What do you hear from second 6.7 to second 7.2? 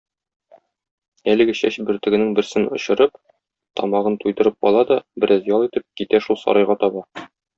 таба.